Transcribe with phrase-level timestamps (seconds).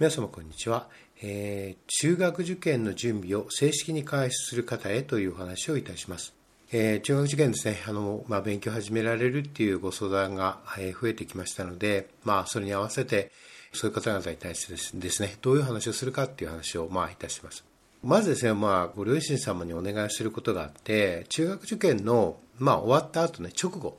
[0.00, 0.88] 皆様こんにちは、
[1.20, 6.32] えー、中学受験の準備を正式に開始する方へというお話をいたします。
[6.72, 13.30] えー、中学受験ですね、あの、まあ、勉強始められるっていうご相談が、え増えてきましたので、まあ、それに合わせて、
[13.74, 17.62] そういう方々に対してですね、どういう話をするかっていう話を、まあ、いたします。
[18.02, 23.98] まずですね、まあ、ご両親様にお願いすることがあって、中学受験の、まあ、終わった後ね、直後、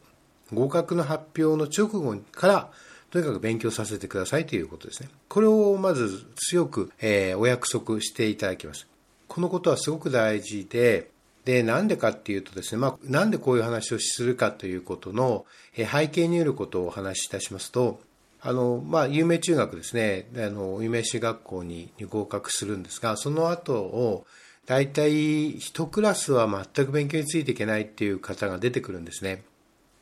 [0.52, 2.72] 合格の発表の直後から、
[3.12, 5.10] とにかく勉強させてくださいということですね。
[5.28, 8.88] これをまず強く、えー、お約束していただきます。
[9.28, 11.12] このことはすごく大事で、
[11.44, 18.00] で、なんでかっていうとですね、まあ、なんでこういう話をするかということの、え背景によることをお話しいたしますと、
[18.42, 24.26] あの、まあ、有名中学ですね、あの、有名私学校に合格するんですが、その後を、
[24.66, 29.44] 大体一クラスは全く勉強についていけないっていう方が出てくるんですね。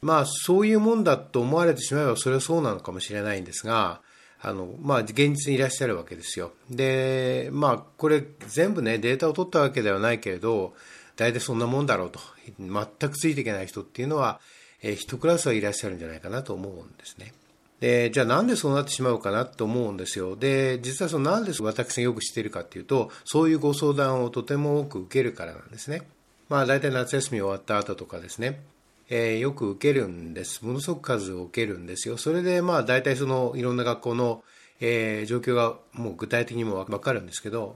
[0.01, 4.01] まあ、そういうもんだと思われてしまえば、それはそうなのかもしれないんですが、
[4.41, 6.51] あの、まあ、現実にいらっしゃるわけですよ。
[6.69, 10.73] で、まあ、これ全部ね、データを取ったわけではないけれど、
[11.17, 12.19] 大体そんなもんだろうと。
[12.57, 14.39] 全くついていけない人っていうのは、
[14.81, 17.33] えー、一クラスはいらっしゃるんじゃないかなと思うんですね。
[17.81, 20.35] で、じゃあなんでそうなってしまうかなと思うんですよ。
[20.35, 26.03] で、実はそのなんで私がよく知っているかっていうと、そういうご相談をとても多く受けるからなんですね。
[26.49, 28.61] まあ大体夏休み終わった後とかですね、
[29.09, 30.65] えー、よく受けるんです。
[30.65, 32.17] ものすごく数を受けるんですよ。
[32.17, 34.43] それでまあ大体そのいろんな学校の、
[34.79, 37.75] えー、状況がもう具体的にもわかるんですけど、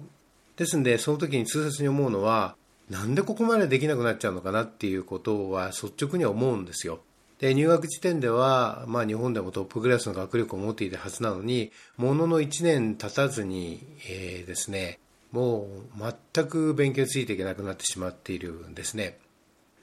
[0.57, 2.55] ですんでその時に痛切に思うのは、
[2.89, 6.99] なんでここまでできなくなっちゃうのかなっていうことは率直に思うんですよ。
[7.39, 14.99] で入学時点では、まあ、日本でもトップクラスの学力を持っていたはずなのにものの1年経たずに、えー、ですね
[15.33, 15.67] も
[15.97, 19.17] う全く勉強についていけなくなってしまっているんですね。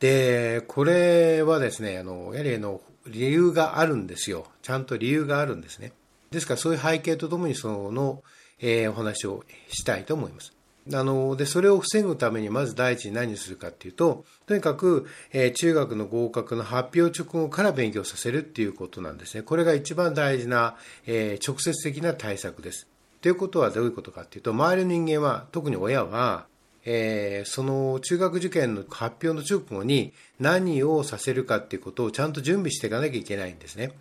[0.01, 4.47] で、これはですね、あの、やはりの、理由があるんですよ。
[4.63, 5.93] ちゃんと理由があるんですね。
[6.31, 8.23] ですからそういう背景とともにその、
[8.61, 10.53] えー、お話をしたいと思います。
[10.93, 19.43] あの、で、それを防ぐためにまず第一に何するかっていうと、とにかく、えー、中学の合格の発表直後から勉強させるっていうことなんですね。
[19.43, 22.87] これが一番大事な、えー、直接的な対策です。
[23.21, 26.47] ということはどういうことかっていうと、周りの人間は、特に親は、
[26.85, 33.93] えー、その中学受験の発表の直後に何をさせるかっていうことをちゃんと準備していかなきゃいけないんですね。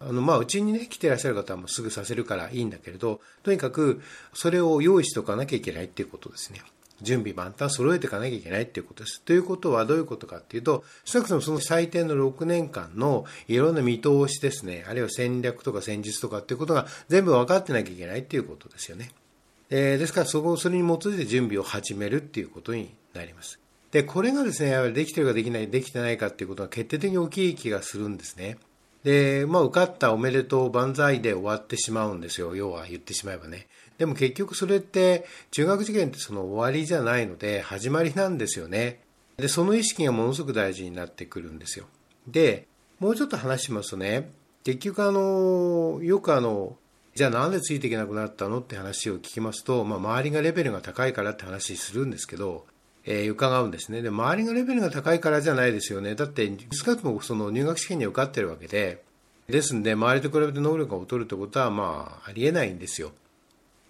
[0.00, 4.02] あの、まあ、うちにね、来てらっしゃる方はもうすぐさせるからいいんだけれど、とにかく、
[4.32, 6.60] それを用意しておかなきゃいけないっていうことですね。
[7.02, 9.20] 準備万端揃えていかなきゃいけないっていうことです。
[9.22, 19.10] ということはどういうことかっていうと、少なくともその最低の6年間のいろんな見通しですね、あるいは戦略とか戦術とかっていうことが全部分かってなきゃいけないっていうことですよね。
[19.70, 23.58] えー、ですからそこ、それに基づいて準備を始めるっていうことになります。
[23.90, 28.58] で、これがですね、やはりできてるかできない、できてないかっていうことが決定的に大きい気がするんですね。
[29.04, 32.56] で、まあ、受かったおめでとう万歳で終わってしまうんですよ。
[32.56, 33.66] 要は言ってしまえばね。
[33.98, 39.00] でも結局それって、中学受験ってその終わりじゃないので、始まりなんですよね。
[39.36, 41.86] で、その意識がものすごく大事になってくるんですよ。
[42.26, 42.66] で、
[42.98, 44.30] もうちょっと話しますとね、
[44.64, 46.76] 結局あの、よくあの、
[47.14, 52.66] じゃあなんでついていけなくなったのって話を聞きますと、まあ、周りがレベルが高いからって話するんですけど、
[53.04, 54.02] えー、伺うんですね。
[54.02, 56.16] で、周りがレベルが高いからじゃないですよね。
[56.16, 59.02] だって、少なくともその入学試験に受かってるわけで、
[59.48, 63.12] ですんで、周りと比べて能力が劣るってことは、まあ、ありえないんですよ。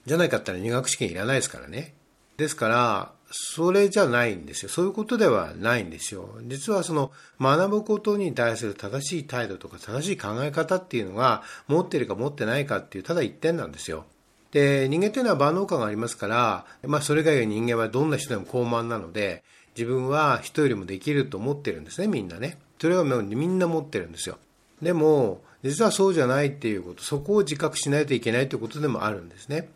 [0.04, 1.94] じゃないかったら入学試験いらないですからね。
[2.36, 4.68] ですから、それじゃないんですよ。
[4.68, 6.38] そういうことではないんですよ。
[6.44, 14.04] 実はその学ぶことに対する正しい態度とか正しい考え方っていうのが持ってるか持ってないかっていうただ一点なんですよ。
[14.52, 19.42] で、人間っていうのは万能感がありますから、まあそれ以外に人間はどんな人でも高慢なので、
[19.76, 22.58] 自分は人よりもできると思ってるんですね、みんなね。
[22.78, 24.38] それはみんな持ってるんですよ。
[24.80, 29.68] でも、実はそうじゃないっていうこと、そこを自覚しないといけないということでもあるんですね。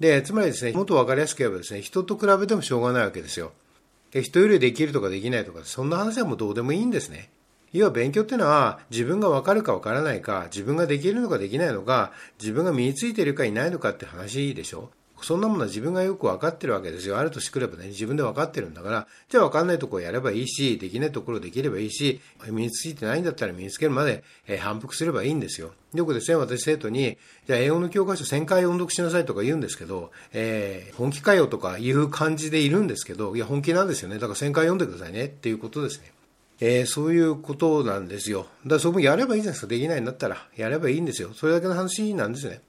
[0.00, 3.52] で、つまりですね、もっと分かりやすく言えばですね、人と比べてもしょうがないわけですよ。
[4.10, 7.30] で人よりできるとかできないとか、そんな話はもうどうでもいいんですね。
[7.72, 14.90] 要は勉強っていうのは自分がわかるかわからないか、自分ができるのかできないのか、自分が身についているかいないのかって話でしょ。
[15.24, 17.18] そんなものは自分がよく分かってるわけですよ。
[17.18, 25.72] あるとしくればね、自分で分かってるんだから、じゃあ分かんないところやればいいし、できないところできればいいし、身についてないんだったら身につけるまで、えー、反復すればいいんですよ。
[25.94, 34.16] よくですね、私生徒に、じゃあ英語の教科書1000回音読しなさいとか言うんですけど、えー、本気かよとかいう感じでいるんですけど、いや、本気なんですよね。
[34.16, 36.12] だから1000回読んでくださいねっていうことですね。
[36.60, 38.46] えー、そういうことなんですよ。
[38.64, 39.66] だからそこやればいいじゃないですか。
[39.66, 40.46] できないんだったら。
[40.56, 41.30] やればいいんですよ。
[41.34, 42.60] それだけの話なんですね。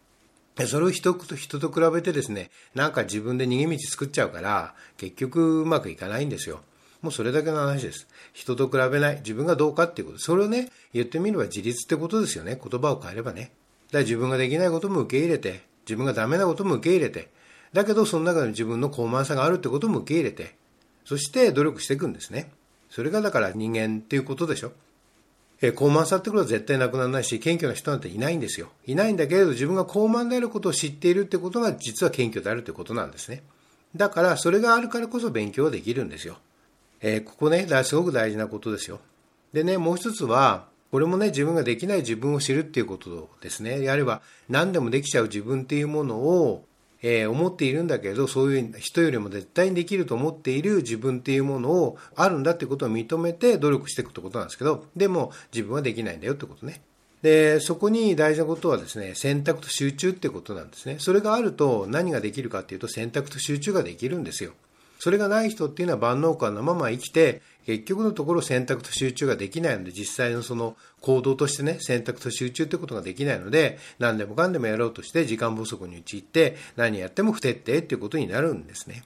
[0.68, 6.62] それを人と人と比べてですね、なんか自分で逃げ道作っちゃうから、結局うまくいかないんですよ。
[7.02, 8.08] もうそれだけの話です。
[8.34, 9.16] 人と比べない。
[9.18, 10.20] 自分がどうかっていうこと。
[10.20, 12.60] それをね、言ってみれば自立ってことですよね。
[12.62, 13.42] 言葉を変えればね。
[13.42, 13.52] だか
[14.00, 17.30] ら自分ができないことも受け入れて、自分がダメなことも受け入れて、
[17.74, 20.56] だけどその中で自分の高慢さがあるってことも受け入れて、
[21.06, 22.52] そして努力していくんですね。
[22.90, 24.74] それがだから人間っていうことでしょ。
[25.62, 28.70] えー、高慢さってことは絶対なくならないし、謙虚な人なんていないんですよ。
[28.86, 33.44] いないんだけれど、自分が高慢であることを知っているってことが実は謙虚であるということなんですね。
[33.96, 36.38] だから、それがあるからこそ勉強できるんですよ。
[37.02, 39.00] えー、ここね、すごく大事なことですよ。
[39.54, 43.82] でね、もう一つは、これもね、自分ができない自分を知るっていうことですね。
[43.82, 46.66] やれば、何でもできちゃう自分っていうものを、
[47.02, 56.82] えー、思っているんだけど、そういう人よりも絶対にできると思っている自分っていうものをあるんだってことを認めて努力していくってことなんですけど、でも自分はできないんだよってことね。
[57.22, 60.96] で、そこに大事なことはですね、選択と集中ってことなんですね。
[61.00, 64.54] それがあると何ができるかっていうと選択と集中ができるんですよ。
[65.02, 79.04] それがない人っていうのは万能感のまま生きて、結局のところ選択と集中ができないので、実際のその行動としてね、選択と集中ってことができないので、何でもかんでもやろうとして時間不足に陥って、何やっても不徹底っていうことになるんですね。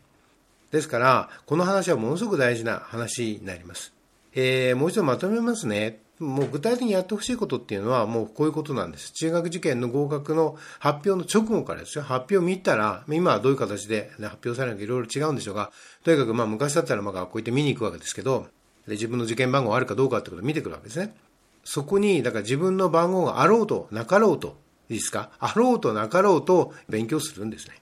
[0.70, 3.95] ですから、この話はものすごく大事な話になります。
[4.36, 6.02] えー、もう一度まとめますね。
[6.20, 9.12] もう具体的にやってほしいことっていうのはもうこういうことなんです。
[9.12, 12.04] 中学受験の合格の発表の直後からですよ。
[12.04, 15.72] 発表見たら、今はどういう形で、ね、発表されるのかいろいろ違うんでしょうが、
[16.04, 18.48] とにかくまあ昔だったらまあ学校行って見に行くわけですけど、
[18.88, 21.16] で自分の受験番号あるかどうかってことを見てくるわけですね。
[21.64, 24.58] そこに、だから自分の番号があろうとなかろうと、
[24.90, 25.32] いいですか？
[25.40, 27.76] あろうとなかろうと勉強するんですね。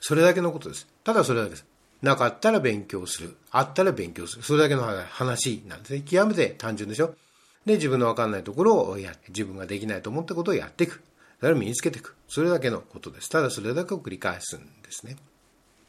[0.00, 0.86] それだけのことです。
[1.04, 1.66] ただそれだけです。
[2.02, 3.36] なかったら勉強する。
[3.50, 4.42] あったら勉強する。
[4.42, 6.02] それだけの話なんですね。
[6.02, 7.14] 極めて単純でしょ。
[7.64, 11.02] で、自分のわかんないところをや自分ができないと思ったことをやっていく。
[11.40, 12.14] だから身につけていく。
[12.28, 13.28] それだけのことです。
[13.28, 15.16] ただそれだけを繰り返すんですね。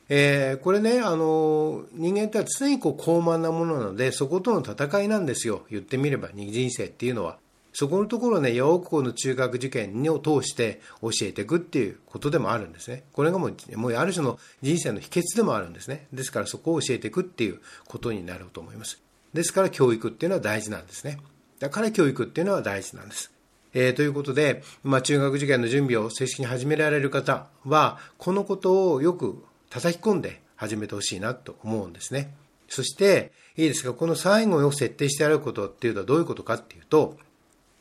[0.10, 5.64] えー、これね、あの、人間って常にこう高慢なものなので、そことの戦いなんですよ。
[5.70, 7.38] 言ってみれば、人生っていうのは。
[7.80, 13.04] そこのところね、よくこの中学受験を通して教えていくっていうことでもあるんですね。
[13.14, 16.08] これがもう、もうある種の人生の秘訣でもあるんですね。
[16.12, 19.00] ですからそこを教えていくっていうことになると思います。
[19.32, 21.20] ですから教育っていうのは大事なんですね。
[21.60, 23.32] だから教育っていうのは大事なんです。
[23.76, 32.34] えー、ということで、まあ、中学受験の準備を正式に始められる方は、このことをよく叩き込んで始めてほしいなと思うんですね。
[32.70, 37.20] そして、いいですか、この最後を設定してあることっていうのはどういうことかっていうと、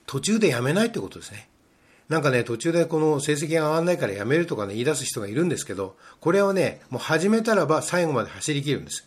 [0.07, 1.49] 途中でやめないってことですね。
[2.09, 9.07] なんかね、途中でこの成績が上がらないからやめるとかね、言い出す人がいるんですけど、これはね、もう始めたらば最後まで走り切るんです。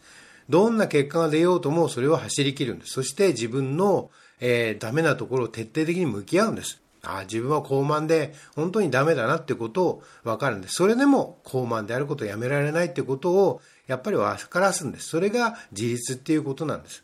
[0.50, 2.94] どんな結果が出ようともそれを走り切るんです。
[2.94, 4.10] そして自分の、
[4.42, 6.82] えー、ダメなところを徹底的に向き合うんです。
[7.02, 10.74] ああ自分は高慢で本当にダメだなってことを分かるんです。
[10.74, 15.08] それでも高慢であることをやめられないってことをやっぱり分からすんです。
[15.08, 17.04] それが自立っていうことなんです。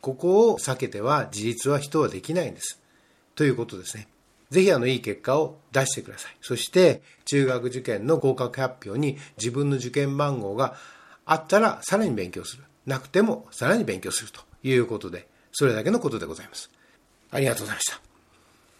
[0.00, 2.81] ここを避けては自立は人はできないんです。
[3.34, 4.08] ということですね。
[4.50, 6.36] ぜひあのいい結果を出してください。
[6.42, 10.76] そして中学受験の合格発表に自分の受験番号が
[11.24, 12.64] あったらさらに勉強する。
[12.84, 16.70] なくてもさらに勉強するということで、それだけのことでございます。
[17.30, 18.11] ありがとうございました。